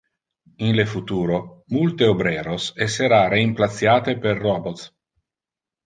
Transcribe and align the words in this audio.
In 0.67 0.71
le 0.79 0.85
futuro, 0.93 1.41
multe 1.75 2.09
obreros 2.15 2.65
essera 2.87 3.23
reimplaciate 3.37 4.19
per 4.27 4.37
robots. 4.45 4.93